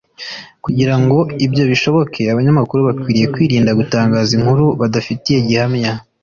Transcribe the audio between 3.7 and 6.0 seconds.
gutangaza inkuru badafitiye gihamya